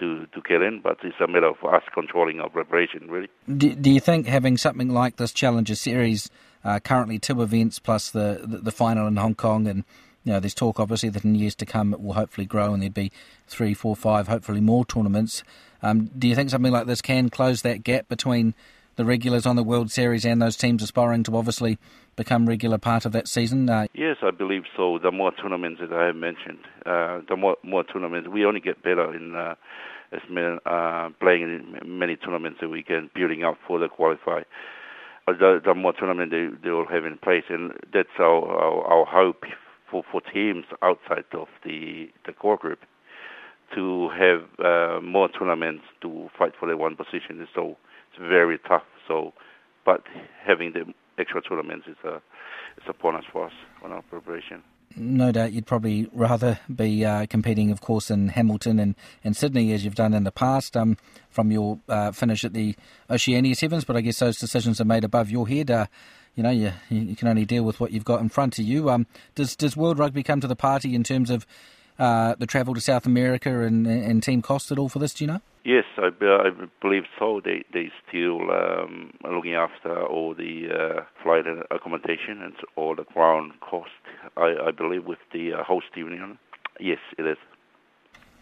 to, 0.00 0.26
to 0.26 0.42
get 0.46 0.60
in, 0.60 0.82
but 0.82 0.98
it's 1.02 1.16
a 1.20 1.26
matter 1.26 1.48
of 1.48 1.56
us 1.64 1.82
controlling 1.94 2.38
our 2.40 2.50
preparation, 2.50 3.10
really. 3.10 3.28
Do, 3.56 3.74
do 3.74 3.90
you 3.90 3.98
think 3.98 4.26
having 4.26 4.58
something 4.58 4.90
like 4.90 5.16
this 5.16 5.32
Challenger 5.32 5.74
Series, 5.74 6.30
uh, 6.62 6.78
currently 6.78 7.18
two 7.18 7.42
events 7.42 7.78
plus 7.78 8.10
the, 8.10 8.42
the, 8.44 8.58
the 8.58 8.70
final 8.70 9.08
in 9.08 9.16
Hong 9.16 9.34
Kong, 9.34 9.66
and 9.66 9.84
you 10.24 10.32
know, 10.32 10.40
there's 10.40 10.54
talk 10.54 10.80
obviously 10.80 11.08
that 11.10 11.24
in 11.24 11.34
years 11.34 11.54
to 11.56 11.66
come 11.66 11.92
it 11.92 12.00
will 12.00 12.14
hopefully 12.14 12.46
grow 12.46 12.72
and 12.72 12.82
there'd 12.82 12.94
be 12.94 13.12
three, 13.46 13.74
four, 13.74 13.96
five, 13.96 14.28
hopefully 14.28 14.60
more 14.60 14.84
tournaments. 14.84 15.42
Um, 15.82 16.10
do 16.18 16.28
you 16.28 16.34
think 16.34 16.50
something 16.50 16.72
like 16.72 16.86
this 16.86 17.00
can 17.00 17.30
close 17.30 17.62
that 17.62 17.84
gap 17.84 18.08
between 18.08 18.54
the 18.96 19.04
regulars 19.04 19.46
on 19.46 19.54
the 19.54 19.62
World 19.62 19.92
Series 19.92 20.26
and 20.26 20.42
those 20.42 20.56
teams 20.56 20.82
aspiring 20.82 21.22
to 21.22 21.36
obviously 21.36 21.78
become 22.16 22.46
regular 22.46 22.78
part 22.78 23.06
of 23.06 23.12
that 23.12 23.28
season? 23.28 23.70
Uh, 23.70 23.86
yes, 23.94 24.16
I 24.22 24.32
believe 24.32 24.64
so. 24.76 24.98
The 25.00 25.12
more 25.12 25.32
tournaments 25.32 25.80
that 25.80 25.92
I 25.92 26.06
have 26.06 26.16
mentioned, 26.16 26.58
uh, 26.84 27.20
the 27.28 27.36
more 27.36 27.56
more 27.62 27.84
tournaments, 27.84 28.28
we 28.28 28.44
only 28.44 28.60
get 28.60 28.82
better 28.82 29.14
in 29.14 29.36
uh, 29.36 29.54
as 30.12 30.20
many, 30.28 30.58
uh, 30.66 31.10
playing 31.20 31.42
in 31.42 31.98
many 31.98 32.16
tournaments 32.16 32.58
we 32.60 32.82
can 32.82 33.08
building 33.14 33.44
up 33.44 33.56
for 33.66 33.78
the 33.78 33.88
qualify. 33.88 34.42
Uh, 35.28 35.32
the, 35.32 35.60
the 35.64 35.74
more 35.74 35.92
tournaments 35.92 36.32
they, 36.32 36.48
they 36.64 36.70
will 36.70 36.86
have 36.86 37.04
in 37.04 37.18
place, 37.18 37.44
and 37.48 37.72
that's 37.92 38.08
our, 38.18 38.44
our, 38.48 38.84
our 38.84 39.06
hope 39.06 39.44
for, 39.90 40.02
for 40.10 40.20
teams 40.20 40.64
outside 40.82 41.24
of 41.32 41.48
the 41.64 42.08
the 42.26 42.32
core 42.32 42.56
group 42.56 42.80
to 43.74 44.08
have 44.10 44.42
uh, 44.64 45.00
more 45.00 45.28
tournaments 45.28 45.84
to 46.00 46.28
fight 46.38 46.52
for 46.58 46.68
the 46.68 46.76
one 46.76 46.96
position. 46.96 47.46
So 47.54 47.76
it's 48.10 48.18
very 48.18 48.58
tough. 48.66 48.84
So, 49.06 49.32
but 49.84 50.02
having 50.44 50.72
the 50.72 50.84
extra 51.18 51.42
tournaments 51.42 51.86
is 51.86 51.96
a 52.04 52.16
is 52.16 52.84
a 52.88 52.92
bonus 52.94 53.24
for 53.32 53.46
us 53.46 53.52
on 53.82 53.92
our 53.92 54.02
preparation. 54.02 54.62
No 54.96 55.30
doubt 55.30 55.52
you'd 55.52 55.66
probably 55.66 56.08
rather 56.12 56.58
be 56.74 57.04
uh, 57.04 57.26
competing, 57.26 57.70
of 57.70 57.80
course, 57.80 58.10
in 58.10 58.28
Hamilton 58.28 58.78
and, 58.78 58.94
and 59.22 59.36
Sydney 59.36 59.72
as 59.72 59.84
you've 59.84 59.94
done 59.94 60.14
in 60.14 60.24
the 60.24 60.32
past 60.32 60.76
um, 60.76 60.96
from 61.30 61.50
your 61.50 61.78
uh, 61.88 62.10
finish 62.10 62.44
at 62.44 62.52
the 62.52 62.74
Oceania 63.10 63.54
Sevens, 63.54 63.84
but 63.84 63.96
I 63.96 64.00
guess 64.00 64.18
those 64.18 64.38
decisions 64.38 64.80
are 64.80 64.84
made 64.84 65.04
above 65.04 65.30
your 65.30 65.46
head. 65.46 65.70
Uh, 65.70 65.86
you 66.34 66.42
know, 66.42 66.50
you, 66.50 66.72
you 66.88 67.16
can 67.16 67.28
only 67.28 67.44
deal 67.44 67.64
with 67.64 67.80
what 67.80 67.92
you've 67.92 68.04
got 68.04 68.20
in 68.20 68.28
front 68.28 68.58
of 68.58 68.64
you. 68.64 68.90
Um, 68.90 69.06
does, 69.34 69.56
does 69.56 69.76
World 69.76 69.98
Rugby 69.98 70.22
come 70.22 70.40
to 70.40 70.46
the 70.46 70.56
party 70.56 70.94
in 70.94 71.04
terms 71.04 71.30
of 71.30 71.46
uh, 71.98 72.34
the 72.38 72.46
travel 72.46 72.74
to 72.74 72.80
South 72.80 73.06
America 73.06 73.62
and, 73.62 73.86
and 73.86 74.22
team 74.22 74.42
cost 74.42 74.70
at 74.70 74.78
all 74.78 74.88
for 74.88 74.98
this, 74.98 75.14
do 75.14 75.24
you 75.24 75.28
know? 75.28 75.40
Yes, 75.64 75.84
I, 75.98 76.08
I 76.22 76.50
believe 76.80 77.02
so. 77.18 77.42
They 77.44 77.62
they 77.74 77.90
still 78.08 78.50
um, 78.50 79.12
are 79.24 79.34
looking 79.34 79.54
after 79.54 80.06
all 80.06 80.34
the 80.34 80.68
uh, 80.72 81.02
flight 81.22 81.46
and 81.46 81.62
accommodation 81.70 82.42
and 82.42 82.54
all 82.76 82.94
the 82.94 83.04
ground 83.04 83.52
cost. 83.60 83.90
I, 84.36 84.54
I 84.68 84.70
believe 84.70 85.04
with 85.04 85.18
the 85.32 85.52
uh, 85.54 85.64
host 85.64 85.88
union. 85.94 86.38
Yes, 86.80 86.98
it 87.18 87.26
is. 87.26 87.36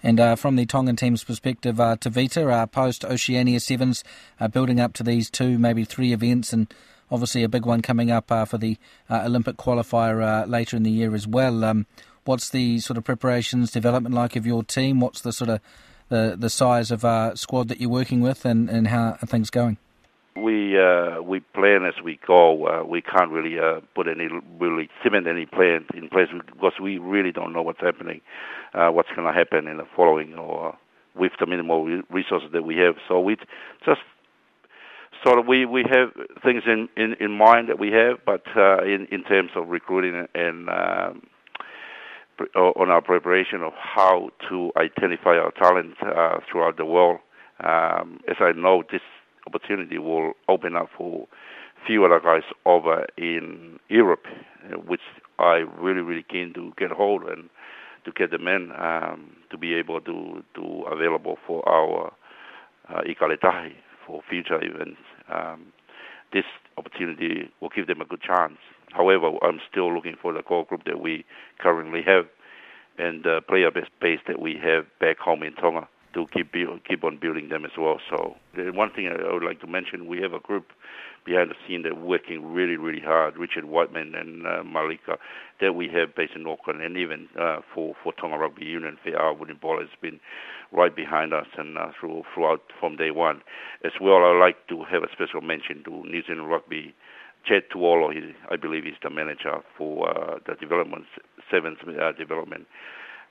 And 0.02 0.20
uh, 0.20 0.36
from 0.36 0.54
the 0.56 0.66
Tongan 0.66 0.94
team's 0.94 1.24
perspective, 1.24 1.80
uh, 1.80 1.96
Tevita, 1.96 2.48
uh, 2.48 2.66
post 2.66 3.04
Oceania 3.04 3.58
Sevens, 3.58 4.04
uh, 4.38 4.46
building 4.46 4.78
up 4.78 4.92
to 4.92 5.02
these 5.02 5.30
two, 5.30 5.58
maybe 5.58 5.84
three 5.84 6.12
events, 6.12 6.52
and 6.52 6.72
obviously 7.10 7.42
a 7.42 7.48
big 7.48 7.66
one 7.66 7.82
coming 7.82 8.10
up 8.10 8.30
uh, 8.30 8.44
for 8.44 8.58
the 8.58 8.76
uh, 9.10 9.22
Olympic 9.24 9.56
qualifier 9.56 10.22
uh, 10.22 10.46
later 10.46 10.76
in 10.76 10.82
the 10.82 10.90
year 10.90 11.14
as 11.14 11.26
well. 11.26 11.64
Um, 11.64 11.86
what's 12.26 12.50
the 12.50 12.78
sort 12.80 12.98
of 12.98 13.04
preparations, 13.04 13.70
development 13.70 14.14
like 14.14 14.36
of 14.36 14.46
your 14.46 14.62
team? 14.62 15.00
What's 15.00 15.20
the 15.20 15.32
sort 15.32 15.50
of 15.50 15.60
the 16.08 16.36
the 16.38 16.50
size 16.50 16.90
of 16.90 17.04
uh, 17.04 17.34
squad 17.34 17.68
that 17.68 17.80
you're 17.80 17.90
working 17.90 18.20
with, 18.20 18.44
and, 18.44 18.68
and 18.68 18.88
how 18.88 19.16
are 19.22 19.26
things 19.26 19.50
going? 19.50 19.78
We 20.36 20.78
uh, 20.78 21.22
we 21.22 21.40
plan 21.40 21.84
as 21.84 22.02
we 22.04 22.20
go. 22.26 22.66
Uh, 22.66 22.84
we 22.84 23.00
can't 23.00 23.30
really 23.30 23.58
uh, 23.58 23.80
put 23.94 24.06
any 24.06 24.28
really 24.58 24.90
cement 25.02 25.26
any 25.26 25.46
plan 25.46 25.86
in 25.94 26.08
place 26.08 26.28
because 26.46 26.74
we 26.80 26.98
really 26.98 27.32
don't 27.32 27.52
know 27.52 27.62
what's 27.62 27.80
happening, 27.80 28.20
uh, 28.74 28.90
what's 28.90 29.08
going 29.16 29.26
to 29.26 29.32
happen 29.32 29.66
in 29.66 29.78
the 29.78 29.86
following 29.96 30.34
or 30.34 30.76
with 31.14 31.32
the 31.40 31.46
minimal 31.46 31.84
resources 32.10 32.50
that 32.52 32.64
we 32.64 32.76
have. 32.76 32.96
So 33.08 33.18
we 33.20 33.36
just 33.86 34.02
sort 35.24 35.38
of 35.38 35.46
we 35.46 35.64
we 35.64 35.84
have 35.90 36.10
things 36.44 36.64
in 36.66 36.88
in, 36.96 37.14
in 37.18 37.30
mind 37.30 37.70
that 37.70 37.78
we 37.78 37.90
have, 37.92 38.18
but 38.26 38.42
uh, 38.54 38.82
in 38.84 39.06
in 39.10 39.24
terms 39.24 39.50
of 39.56 39.68
recruiting 39.68 40.26
and 40.34 40.68
um, 40.68 41.22
on 42.54 42.90
our 42.90 43.00
preparation 43.02 43.62
of 43.62 43.72
how 43.76 44.30
to 44.48 44.70
identify 44.76 45.36
our 45.36 45.52
talent 45.52 45.94
uh, 46.02 46.38
throughout 46.50 46.76
the 46.76 46.84
world. 46.84 47.18
Um, 47.64 48.20
as 48.28 48.36
I 48.40 48.52
know, 48.52 48.82
this 48.90 49.00
opportunity 49.46 49.98
will 49.98 50.32
open 50.48 50.76
up 50.76 50.88
for 50.96 51.26
few 51.86 52.04
other 52.04 52.20
guys 52.20 52.42
over 52.64 53.06
in 53.16 53.78
Europe, 53.88 54.24
which 54.86 55.00
I 55.38 55.64
really, 55.78 56.00
really 56.00 56.24
keen 56.28 56.52
to 56.54 56.72
get 56.76 56.90
hold 56.90 57.22
and 57.22 57.48
to 58.04 58.12
get 58.12 58.30
the 58.30 58.38
men 58.38 58.70
um, 58.78 59.32
to 59.50 59.58
be 59.58 59.74
able 59.74 60.00
to 60.00 60.42
to 60.54 60.84
available 60.90 61.38
for 61.46 61.66
our 61.68 62.12
uh, 62.88 63.02
for 64.06 64.20
future 64.28 64.62
events. 64.62 65.00
Um, 65.32 65.72
this 66.32 66.44
opportunity 66.76 67.50
will 67.60 67.70
give 67.74 67.86
them 67.86 68.00
a 68.00 68.04
good 68.04 68.22
chance. 68.22 68.58
However, 68.96 69.30
I'm 69.42 69.60
still 69.70 69.94
looking 69.94 70.16
for 70.20 70.32
the 70.32 70.42
core 70.42 70.64
group 70.64 70.84
that 70.84 71.00
we 71.00 71.24
currently 71.58 72.02
have 72.06 72.26
and 72.98 73.24
the 73.24 73.40
player 73.46 73.70
base 73.70 74.20
that 74.26 74.40
we 74.40 74.58
have 74.62 74.86
back 75.00 75.18
home 75.18 75.42
in 75.42 75.52
Tonga 75.54 75.86
to 76.14 76.26
keep 76.32 76.50
build, 76.50 76.80
keep 76.88 77.04
on 77.04 77.18
building 77.20 77.50
them 77.50 77.64
as 77.66 77.72
well. 77.78 78.00
So 78.08 78.36
the 78.56 78.70
one 78.72 78.90
thing 78.90 79.08
I 79.08 79.32
would 79.32 79.42
like 79.42 79.60
to 79.60 79.66
mention, 79.66 80.06
we 80.06 80.22
have 80.22 80.32
a 80.32 80.40
group 80.40 80.72
behind 81.26 81.50
the 81.50 81.54
scene 81.66 81.82
that 81.82 82.00
working 82.00 82.54
really, 82.54 82.76
really 82.76 83.02
hard. 83.02 83.36
Richard 83.36 83.66
Whiteman 83.66 84.14
and 84.14 84.46
uh, 84.46 84.62
Malika 84.64 85.18
that 85.60 85.74
we 85.74 85.88
have 85.88 86.14
based 86.14 86.32
in 86.34 86.46
Auckland, 86.46 86.80
and 86.80 86.96
even 86.96 87.28
uh, 87.38 87.58
for 87.74 87.94
for 88.02 88.14
Tonga 88.14 88.38
Rugby 88.38 88.64
Union, 88.64 88.96
our 89.18 89.34
Wooden 89.34 89.58
Ball 89.60 89.80
has 89.80 89.90
been 90.00 90.20
right 90.72 90.94
behind 90.94 91.34
us 91.34 91.46
and 91.58 91.76
uh, 91.76 91.88
through 92.00 92.22
throughout 92.32 92.62
from 92.80 92.96
day 92.96 93.10
one. 93.10 93.42
As 93.84 93.92
well, 94.00 94.24
I'd 94.24 94.40
like 94.40 94.66
to 94.68 94.84
have 94.84 95.02
a 95.02 95.12
special 95.12 95.42
mention 95.42 95.84
to 95.84 95.90
New 95.90 96.22
Zealand 96.26 96.48
Rugby. 96.48 96.94
Chad 97.46 97.64
Tuoro, 97.72 98.12
he, 98.12 98.32
I 98.50 98.56
believe 98.56 98.84
he's 98.84 98.94
the 99.02 99.10
manager 99.10 99.60
for 99.78 100.10
uh, 100.10 100.38
the 100.46 100.54
development, 100.54 101.04
seventh 101.50 101.78
uh, 101.86 102.12
development 102.12 102.66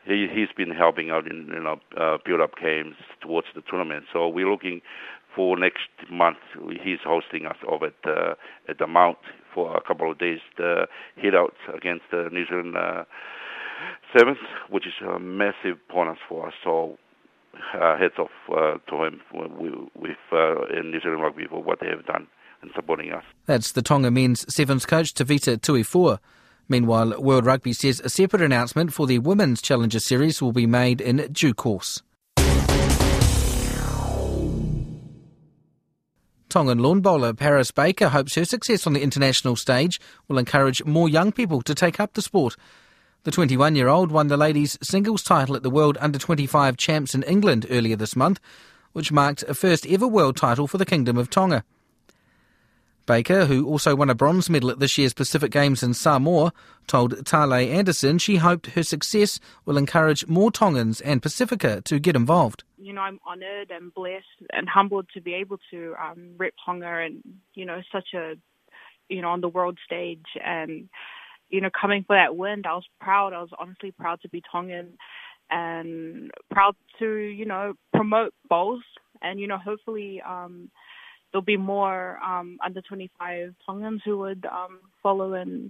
he 0.06 0.28
he's 0.32 0.50
been 0.56 0.72
helping 0.72 1.10
out 1.10 1.28
in 1.28 1.48
you 1.54 1.62
know 1.62 1.80
uh, 2.00 2.18
build 2.24 2.42
up 2.42 2.52
games 2.62 2.96
towards 3.22 3.48
the 3.56 3.62
tournament. 3.62 4.06
So 4.14 4.28
we're 4.28 4.50
looking 4.50 4.82
for 5.36 5.58
next 5.58 5.90
month. 6.10 6.38
He's 6.82 7.00
hosting 7.04 7.46
us 7.46 7.58
over 7.68 7.88
at 7.88 7.94
uh, 8.06 8.36
at 8.70 8.78
the 8.78 8.88
Mount 8.88 9.18
for 9.54 9.76
a 9.76 9.82
couple 9.82 10.10
of 10.10 10.20
days. 10.20 10.40
The 10.58 10.88
hit 11.16 11.36
out 11.36 11.56
against 11.74 12.06
the 12.12 12.30
New 12.32 12.46
Zealand 12.48 12.78
uh, 12.78 13.04
Sevens, 14.16 14.38
which 14.70 14.86
is 14.86 14.94
a 15.06 15.20
massive 15.20 15.78
bonus 15.90 16.20
for 16.30 16.48
us. 16.48 16.54
So 16.64 16.98
uh, 17.74 17.98
heads 17.98 18.16
off 18.20 18.30
uh, 18.50 18.78
to 18.90 19.04
him 19.04 19.22
with 19.34 20.18
uh, 20.32 20.66
in 20.68 20.92
New 20.92 21.02
Zealand 21.02 21.22
Rugby 21.24 21.48
for 21.50 21.64
what 21.64 21.80
they 21.82 21.88
have 21.88 22.06
done 22.06 22.28
and 22.62 22.72
supporting 22.76 23.12
us. 23.12 23.24
That's 23.46 23.72
the 23.72 23.82
Tonga 23.82 24.12
men's 24.12 24.46
sevens 24.54 24.86
coach 24.86 25.14
Tevita 25.14 25.58
Tuifua. 25.58 26.20
Meanwhile, 26.68 27.22
World 27.22 27.46
Rugby 27.46 27.74
says 27.74 28.00
a 28.00 28.10
separate 28.10 28.42
announcement 28.42 28.92
for 28.92 29.06
the 29.06 29.20
Women's 29.20 29.62
Challenger 29.62 30.00
Series 30.00 30.42
will 30.42 30.52
be 30.52 30.66
made 30.66 31.00
in 31.00 31.28
due 31.32 31.54
course. 31.54 32.02
Tongan 36.50 36.80
lawn 36.80 37.02
bowler 37.02 37.34
Paris 37.34 37.70
Baker 37.72 38.08
hopes 38.08 38.36
her 38.36 38.46
success 38.46 38.88
on 38.88 38.94
the 38.94 39.04
international 39.04 39.58
stage 39.58 40.00
will 40.30 40.38
encourage 40.38 40.86
more 40.86 41.10
young 41.10 41.34
people 41.34 41.62
to 41.62 41.76
take 41.76 42.00
up 42.00 42.14
the 42.14 42.22
sport. 42.22 42.56
The 43.24 43.32
21 43.32 43.76
year 43.76 43.90
old 43.90 44.10
won 44.10 44.28
the 44.28 44.38
ladies' 44.38 44.78
singles 44.82 45.22
title 45.22 45.56
at 45.56 45.64
the 45.64 45.70
World 45.70 45.98
Under 46.00 46.18
25 46.18 46.78
Champs 46.78 47.14
in 47.14 47.24
England 47.24 47.66
earlier 47.70 47.98
this 47.98 48.16
month, 48.16 48.40
which 48.94 49.12
marked 49.12 49.44
a 49.44 49.54
first 49.54 49.86
ever 49.88 50.08
world 50.08 50.38
title 50.38 50.66
for 50.66 50.78
the 50.78 50.86
Kingdom 50.86 51.18
of 51.18 51.30
Tonga. 51.30 51.66
Baker, 53.06 53.46
who 53.46 53.68
also 53.68 53.96
won 53.96 54.10
a 54.10 54.16
bronze 54.16 54.50
medal 54.50 54.72
at 54.72 54.80
this 54.80 54.98
year's 54.98 55.14
Pacific 55.14 55.52
Games 55.52 55.84
in 55.84 55.94
Samoa, 55.94 56.52
told 56.88 57.26
Tale 57.26 57.54
Anderson 57.54 58.18
she 58.18 58.38
hoped 58.38 58.68
her 58.68 58.84
success 58.84 59.40
will 59.66 59.78
encourage 59.78 60.28
more 60.28 60.52
Tongans 60.52 61.02
and 61.02 61.22
Pasifika 61.22 61.84
to 61.84 62.00
get 62.00 62.16
involved. 62.16 62.64
You 62.78 62.94
know, 62.94 63.02
I'm 63.02 63.20
honoured 63.28 63.72
and 63.72 63.94
blessed 63.94 64.26
and 64.54 64.68
humbled 64.70 65.08
to 65.14 65.22
be 65.22 65.34
able 65.34 65.58
to 65.72 65.96
um, 66.02 66.32
rep 66.38 66.54
Tonga 66.66 67.04
and, 67.06 67.24
you 67.54 67.66
know, 67.66 67.82
such 67.92 68.14
a, 68.14 68.36
you 69.10 69.22
know, 69.22 69.30
on 69.30 69.42
the 69.42 69.50
world 69.50 69.78
stage. 69.86 70.26
And, 70.44 70.90
you 71.50 71.62
know, 71.62 71.70
coming 71.80 72.04
for 72.06 72.16
that 72.16 72.36
win, 72.36 72.64
I 72.66 72.74
was 72.74 72.86
proud. 73.00 73.34
I 73.34 73.42
was 73.42 73.52
honestly 73.60 73.92
proud 73.92 74.22
to 74.22 74.30
be 74.30 74.42
Tongan 74.52 74.98
and 75.50 76.32
proud 76.52 76.76
to, 77.00 77.08
you 77.08 77.46
know, 77.46 77.74
promote 77.94 78.34
both 78.50 78.82
and, 79.22 79.40
you 79.40 79.48
know, 79.48 79.58
hopefully, 79.58 80.22
um, 80.22 80.70
there'll 81.36 81.44
be 81.44 81.58
more 81.58 82.18
um, 82.24 82.58
under 82.64 82.82
25 82.82 83.54
Tongans 83.66 84.02
who 84.06 84.18
would 84.20 84.46
um, 84.46 84.80
follow 85.04 85.34
in, 85.34 85.70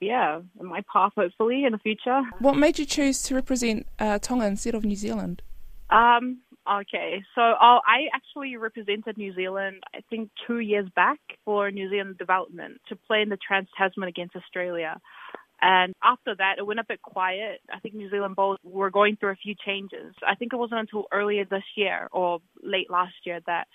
yeah, 0.00 0.42
my 0.60 0.80
path 0.92 1.10
hopefully 1.16 1.64
in 1.64 1.72
the 1.72 1.78
future. 1.78 2.22
What 2.38 2.54
made 2.54 2.78
you 2.78 2.84
choose 2.84 3.20
to 3.24 3.34
represent 3.34 3.88
uh, 3.98 4.20
Tonga 4.20 4.46
instead 4.46 4.76
of 4.76 4.84
New 4.84 4.94
Zealand? 4.94 5.42
Um, 5.90 6.38
okay, 6.70 7.24
so 7.34 7.40
uh, 7.40 7.80
I 7.84 8.06
actually 8.14 8.56
represented 8.56 9.18
New 9.18 9.34
Zealand, 9.34 9.82
I 9.92 10.02
think, 10.08 10.30
two 10.46 10.60
years 10.60 10.88
back 10.94 11.18
for 11.44 11.72
New 11.72 11.90
Zealand 11.90 12.16
development 12.16 12.80
to 12.88 12.94
play 12.94 13.22
in 13.22 13.28
the 13.28 13.36
Trans 13.36 13.66
Tasman 13.76 14.06
against 14.08 14.36
Australia. 14.36 15.00
And 15.60 15.94
after 16.02 16.36
that, 16.36 16.58
it 16.58 16.66
went 16.66 16.78
a 16.78 16.84
bit 16.88 17.02
quiet. 17.02 17.60
I 17.74 17.80
think 17.80 17.94
New 17.94 18.08
Zealand 18.08 18.36
Bowls 18.36 18.58
were 18.62 18.90
going 18.90 19.16
through 19.16 19.30
a 19.30 19.36
few 19.36 19.56
changes. 19.66 20.14
I 20.24 20.36
think 20.36 20.52
it 20.52 20.56
wasn't 20.56 20.80
until 20.80 21.06
earlier 21.12 21.44
this 21.44 21.64
year 21.76 22.08
or 22.12 22.38
late 22.62 22.88
last 22.88 23.14
year 23.24 23.40
that 23.46 23.66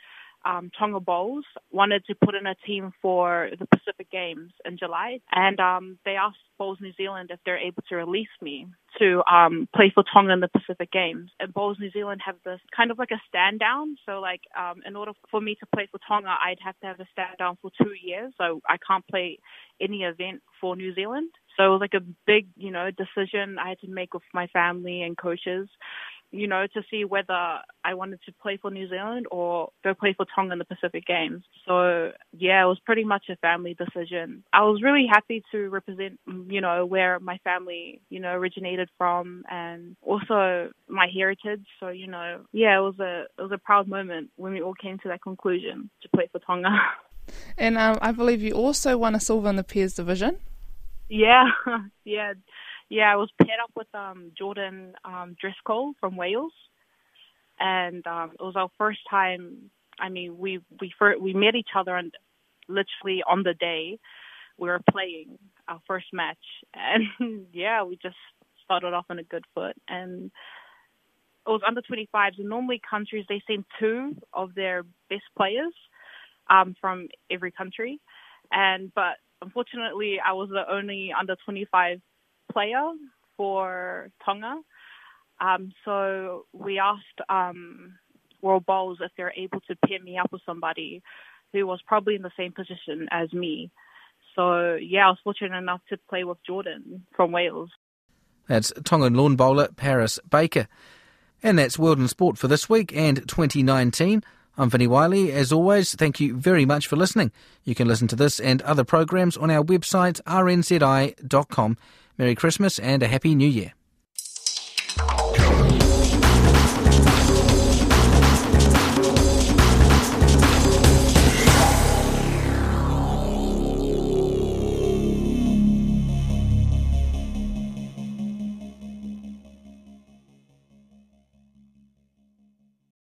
um, 0.46 0.72
Tonga 0.78 1.00
Bowls 1.00 1.46
wanted 1.72 2.06
to 2.06 2.16
put 2.16 2.36
in 2.36 2.48
a 2.48 2.56
team 2.66 2.92
for 3.02 3.50
the 3.58 3.66
Pacific 3.66 4.10
Games 4.12 4.52
in 4.66 4.78
July, 4.78 5.20
and 5.32 5.60
um, 5.60 6.00
they 6.06 6.16
asked 6.16 6.38
Bowls 6.58 6.80
New 6.82 6.94
Zealand 6.94 7.30
if 7.32 7.40
they're 7.46 7.58
able 7.58 7.84
to 7.90 7.96
release 7.96 8.28
me 8.42 8.68
to 9.00 9.22
um, 9.32 9.68
play 9.76 9.92
for 9.94 10.04
Tonga 10.12 10.34
in 10.34 10.40
the 10.40 10.48
Pacific 10.48 10.92
Games. 10.92 11.30
And 11.40 11.54
Bowls 11.54 11.78
New 11.80 11.92
Zealand 11.92 12.22
have 12.26 12.36
this 12.44 12.60
kind 12.76 12.92
of 12.92 12.98
like 12.98 13.12
a 13.12 13.22
stand 13.28 13.60
down. 13.60 13.98
So 14.06 14.20
like 14.20 14.42
um, 14.58 14.82
in 14.86 14.96
order 14.96 15.12
for 15.30 15.42
me 15.42 15.56
to 15.56 15.66
play 15.76 15.88
for 15.92 16.00
Tonga, 16.08 16.30
I'd 16.30 16.58
have 16.64 16.80
to 16.80 16.88
have 16.88 17.00
a 17.00 17.08
stand 17.12 17.38
down 17.38 17.58
for 17.62 17.72
two 17.82 17.94
years. 18.02 18.34
So 18.38 18.62
I 18.68 18.78
can't 18.86 19.08
play 19.08 19.40
any 19.80 20.04
event 20.04 20.42
for 20.60 20.76
New 20.76 20.94
Zealand. 20.96 21.30
So 21.58 21.66
it 21.66 21.70
was 21.70 21.82
like 21.82 21.94
a 21.96 22.06
big, 22.26 22.48
you 22.56 22.72
know, 22.72 22.90
decision 22.92 23.58
I 23.58 23.70
had 23.70 23.80
to 23.80 23.88
make 23.88 24.14
with 24.14 24.24
my 24.34 24.48
family 24.48 25.02
and 25.02 25.18
coaches 25.18 25.68
you 26.32 26.48
know, 26.48 26.68
to 26.74 26.84
see 26.92 27.06
whether 27.06 27.60
I 27.84 27.94
wanted 27.94 28.20
to 28.26 28.34
play 28.42 28.58
for 28.58 28.70
New 28.70 28.90
Zealand 28.90 29.28
or 29.32 29.70
go 29.84 29.94
play 29.94 30.14
for 30.14 30.26
Tonga 30.36 30.54
in 30.54 30.60
the 30.60 30.66
Pacific 30.66 31.06
Games. 31.06 31.44
So 31.66 32.12
yeah, 32.38 32.64
it 32.64 32.68
was 32.68 32.80
pretty 32.86 33.04
much 33.04 33.26
a 33.30 33.36
family 33.38 33.76
decision. 33.76 34.44
I 34.52 34.64
was 34.64 34.82
really 34.84 35.08
happy 35.10 35.44
to 35.52 35.70
represent, 35.70 36.20
you 36.50 36.62
know, 36.62 36.86
where 36.86 37.20
my 37.20 37.38
family, 37.44 38.02
you 38.10 38.20
know, 38.20 38.34
originated 38.34 38.90
from 38.98 39.44
and 39.50 39.96
also 40.02 40.72
my 40.88 41.08
heritage. 41.14 41.66
So, 41.80 41.90
you 41.90 42.08
know, 42.08 42.42
yeah, 42.52 42.78
it 42.78 42.82
was 42.82 43.00
a 43.00 43.26
it 43.38 43.42
was 43.42 43.52
a 43.52 43.58
proud 43.58 43.88
moment 43.88 44.32
when 44.36 44.54
we 44.54 44.62
all 44.62 44.76
came 44.76 44.98
to 45.00 45.08
that 45.10 45.22
conclusion 45.22 45.90
to 46.02 46.10
play 46.10 46.28
for 46.32 46.40
Tonga. 46.40 46.70
And 47.58 47.78
um, 47.78 47.98
I 48.02 48.14
believe 48.14 48.42
you 48.42 48.54
also 48.54 48.98
won 48.98 49.14
a 49.14 49.20
silver 49.20 49.50
in 49.50 49.58
the 49.58 49.64
pairs 49.64 49.96
division. 49.96 50.38
Yeah, 51.10 51.46
yeah 52.06 52.34
yeah, 52.90 53.12
I 53.14 53.16
was 53.18 53.30
paired 53.42 53.60
up 53.64 53.72
with 53.76 53.88
um, 53.94 54.32
Jordan 54.38 54.94
um, 55.06 55.36
Driscoll 55.40 55.94
from 56.00 56.16
Wales, 56.18 56.54
and 57.60 58.06
um, 58.08 58.32
it 58.40 58.44
was 58.44 58.56
our 58.56 58.70
first 58.78 59.00
time. 59.10 59.72
I 60.00 60.10
mean, 60.10 60.38
we 60.38 60.60
we 60.82 60.94
first, 61.00 61.22
we 61.22 61.34
met 61.34 61.56
each 61.56 61.70
other 61.76 61.96
and 61.96 62.14
literally 62.70 63.24
on 63.30 63.44
the 63.44 63.54
day 63.56 64.00
we 64.58 64.70
were 64.70 64.82
playing 64.92 65.38
our 65.68 65.82
first 65.88 66.08
match, 66.14 66.38
and 66.74 67.48
yeah, 67.54 67.84
we 67.84 67.98
just 68.02 68.18
started 68.64 68.94
off 68.94 69.06
on 69.10 69.20
a 69.20 69.24
good 69.24 69.46
foot 69.56 69.76
and. 69.88 70.32
It 71.48 71.52
was 71.52 71.62
under 71.68 71.82
25s, 71.82 72.40
and 72.40 72.50
normally 72.50 72.82
countries 72.90 73.26
they 73.30 73.42
send 73.48 73.66
two 73.80 74.16
of 74.34 74.54
their 74.56 74.84
best 75.10 75.24
players 75.38 75.74
um, 76.50 76.76
from 76.82 77.08
every 77.32 77.52
country, 77.52 78.00
and 78.52 78.92
but 78.96 79.16
unfortunately, 79.42 80.20
I 80.26 80.34
was 80.34 80.50
the 80.50 80.64
only 80.72 81.14
under 81.18 81.36
25 81.46 82.02
player 82.52 82.92
for 83.36 84.10
Tonga. 84.26 84.62
Um, 85.40 85.72
so 85.86 86.46
we 86.54 86.80
asked 86.80 87.22
um, 87.30 87.94
World 88.42 88.66
Bowls 88.66 89.00
if 89.02 89.12
they're 89.18 89.34
able 89.38 89.62
to 89.62 89.76
pair 89.88 90.02
me 90.02 90.18
up 90.18 90.32
with 90.32 90.42
somebody 90.46 91.02
who 91.54 91.66
was 91.66 91.80
probably 91.86 92.16
in 92.16 92.22
the 92.22 92.32
same 92.38 92.52
position 92.52 93.08
as 93.12 93.32
me. 93.34 93.72
So 94.36 94.76
yeah, 94.76 95.08
I 95.08 95.10
was 95.10 95.20
fortunate 95.24 95.58
enough 95.58 95.82
to 95.90 95.98
play 96.10 96.24
with 96.24 96.38
Jordan 96.46 97.06
from 97.16 97.32
Wales. 97.32 97.70
That's 98.48 98.72
Tongan 98.84 99.14
lawn 99.16 99.36
bowler 99.36 99.70
Paris 99.76 100.20
Baker. 100.30 100.68
And 101.44 101.60
that's 101.60 101.78
World 101.78 102.00
in 102.00 102.08
Sport 102.08 102.38
for 102.38 102.48
this 102.48 102.70
week 102.70 102.96
and 102.96 103.28
2019. 103.28 104.24
I'm 104.60 104.72
Vinnie 104.72 104.88
Wiley. 104.88 105.32
As 105.32 105.52
always, 105.52 105.94
thank 105.94 106.20
you 106.20 106.36
very 106.36 106.66
much 106.66 106.88
for 106.88 106.96
listening. 106.96 107.32
You 107.64 107.76
can 107.76 107.88
listen 107.88 108.08
to 108.08 108.16
this 108.16 108.40
and 108.40 108.62
other 108.64 108.84
programs 108.84 109.38
on 109.38 109.52
our 109.52 109.64
website 109.64 110.20
rnzi.com. 110.24 111.78
Merry 112.18 112.34
Christmas 112.34 112.80
and 112.80 113.04
a 113.04 113.08
Happy 113.08 113.36
New 113.36 113.48
Year. 113.48 113.74